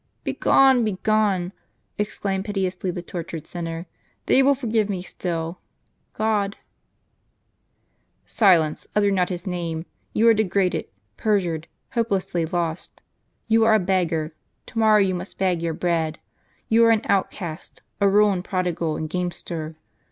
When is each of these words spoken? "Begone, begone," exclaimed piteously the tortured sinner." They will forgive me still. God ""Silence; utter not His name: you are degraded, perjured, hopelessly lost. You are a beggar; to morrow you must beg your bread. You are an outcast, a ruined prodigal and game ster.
"Begone, 0.31 0.83
begone," 0.83 1.53
exclaimed 1.99 2.45
piteously 2.45 2.89
the 2.89 3.03
tortured 3.03 3.45
sinner." 3.45 3.85
They 4.25 4.41
will 4.41 4.55
forgive 4.55 4.89
me 4.89 5.03
still. 5.03 5.59
God 6.15 6.57
""Silence; 8.25 8.87
utter 8.95 9.11
not 9.11 9.29
His 9.29 9.45
name: 9.45 9.85
you 10.11 10.27
are 10.27 10.33
degraded, 10.33 10.85
perjured, 11.17 11.67
hopelessly 11.91 12.47
lost. 12.47 13.03
You 13.47 13.63
are 13.63 13.75
a 13.75 13.79
beggar; 13.79 14.33
to 14.65 14.79
morrow 14.79 14.97
you 14.97 15.13
must 15.13 15.37
beg 15.37 15.61
your 15.61 15.75
bread. 15.75 16.17
You 16.67 16.83
are 16.85 16.89
an 16.89 17.03
outcast, 17.05 17.83
a 17.99 18.07
ruined 18.09 18.43
prodigal 18.43 18.97
and 18.97 19.07
game 19.07 19.29
ster. 19.29 19.75